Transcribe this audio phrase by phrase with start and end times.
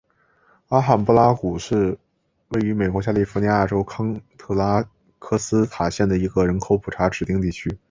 [0.69, 1.95] 阿罕布拉谷是
[2.47, 4.83] 位于美国加利福尼亚州康特拉
[5.19, 7.77] 科斯塔县的一个人口普查指定地区。